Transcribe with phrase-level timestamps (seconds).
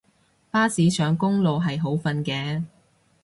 [0.49, 2.63] 巴士上公路係好瞓嘅